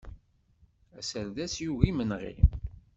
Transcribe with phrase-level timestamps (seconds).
[0.99, 2.33] Aserdas yugi imenɣi!